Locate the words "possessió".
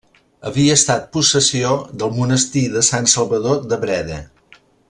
1.17-1.75